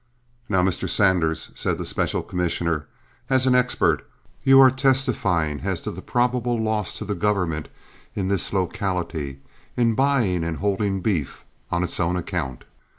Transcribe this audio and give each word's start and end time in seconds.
"Now, 0.49 0.63
Mr. 0.63 0.89
Sanders," 0.89 1.51
said 1.53 1.77
the 1.77 1.85
special 1.85 2.23
commissioner, 2.23 2.87
"as 3.29 3.45
an 3.45 3.53
expert, 3.53 4.03
you 4.43 4.59
are 4.59 4.71
testifying 4.71 5.59
as 5.61 5.79
to 5.81 5.91
the 5.91 6.01
probable 6.01 6.59
loss 6.59 6.97
to 6.97 7.05
the 7.05 7.13
government 7.13 7.69
in 8.15 8.27
this 8.27 8.51
locality 8.51 9.41
in 9.77 9.93
buying 9.93 10.43
and 10.43 10.57
holding 10.57 11.01
beef 11.01 11.45
on 11.69 11.83
its 11.83 11.99
own 11.99 12.15
account. 12.17 12.63